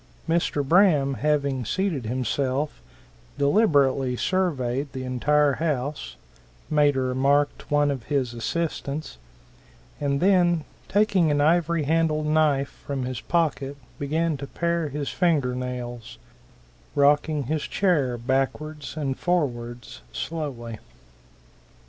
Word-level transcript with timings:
Mr. 0.27 0.67
Braham 0.67 1.13
having 1.13 1.63
seated 1.63 2.07
himself, 2.07 2.81
deliberately 3.37 4.15
surveyed 4.15 4.91
the 4.93 5.03
entire 5.03 5.53
house, 5.61 6.15
made 6.71 6.95
a 6.95 7.01
remark 7.01 7.55
to 7.59 7.67
one 7.67 7.91
of 7.91 8.05
his 8.05 8.33
assistants, 8.33 9.19
and 9.99 10.19
then 10.19 10.65
taking 10.89 11.29
an 11.29 11.39
ivory 11.39 11.83
handled 11.83 12.25
knife 12.25 12.81
from 12.87 13.05
his 13.05 13.21
pocket 13.21 13.77
began 13.99 14.37
to 14.37 14.47
pare 14.47 14.89
his 14.89 15.09
finger 15.09 15.53
nails, 15.53 16.17
rocking 16.95 17.43
his 17.43 17.61
chair 17.61 18.17
backwards 18.17 18.97
and 18.97 19.19
forwards 19.19 20.01
slowly. 20.11 20.79